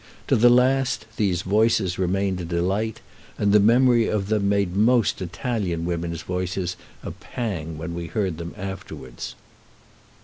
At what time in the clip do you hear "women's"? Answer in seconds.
5.85-6.23